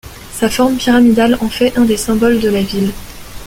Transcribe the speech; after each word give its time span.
Sa 0.31 0.49
forme 0.49 0.77
pyramidale 0.77 1.35
en 1.41 1.47
fait 1.49 1.77
un 1.77 1.85
des 1.85 1.95
symboles 1.95 2.39
de 2.39 2.49
la 2.49 2.63
ville. 2.63 2.91